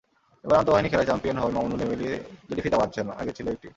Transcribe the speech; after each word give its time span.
এবার 0.43 0.59
আন্তঃবাহিনী 0.59 0.87
খেলায় 0.89 1.07
চ্যাম্পিয়ন 1.07 1.37
হওয়ায় 1.37 1.55
মামুনুল-এমিলি 1.57 2.07
দুটি 2.47 2.61
ফিতা 2.61 2.77
পাচ্ছেন, 2.77 3.05
আগে 3.21 3.31
ছিল 3.37 3.45
একটি। 3.49 3.67